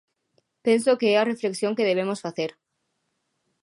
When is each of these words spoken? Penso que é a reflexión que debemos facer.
Penso 0.65 0.97
que 0.99 1.07
é 1.13 1.17
a 1.19 1.27
reflexión 1.31 1.75
que 1.77 1.87
debemos 1.89 2.19
facer. 2.25 2.51